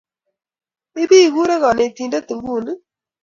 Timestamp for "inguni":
2.33-2.73